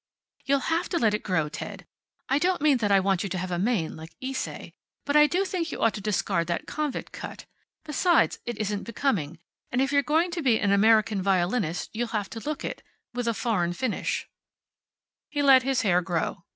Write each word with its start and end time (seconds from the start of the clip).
"You'll 0.45 0.61
have 0.73 0.89
to 0.89 0.97
let 0.97 1.13
it 1.13 1.21
grow, 1.21 1.47
Ted. 1.47 1.85
I 2.27 2.39
don't 2.39 2.59
mean 2.59 2.77
that 2.77 2.91
I 2.91 2.99
want 2.99 3.21
you 3.21 3.29
to 3.29 3.37
have 3.37 3.51
a 3.51 3.59
mane, 3.59 3.95
like 3.95 4.15
Ysaye. 4.19 4.73
But 5.05 5.15
I 5.15 5.27
do 5.27 5.45
think 5.45 5.71
you 5.71 5.79
ought 5.79 5.93
to 5.93 6.01
discard 6.01 6.47
that 6.47 6.65
convict 6.65 7.11
cut. 7.11 7.45
Besides, 7.85 8.39
it 8.47 8.57
isn't 8.57 8.85
becoming. 8.85 9.37
And 9.71 9.79
if 9.79 9.91
you're 9.91 10.01
going 10.01 10.31
to 10.31 10.41
be 10.41 10.59
an 10.59 10.71
American 10.71 11.21
violinist 11.21 11.91
you'll 11.95 12.07
have 12.17 12.31
to 12.31 12.39
look 12.39 12.65
it 12.65 12.81
with 13.13 13.27
a 13.27 13.35
foreign 13.35 13.73
finish." 13.73 14.27
He 15.29 15.43
let 15.43 15.61
his 15.61 15.83
hair 15.83 16.01
grow. 16.01 16.45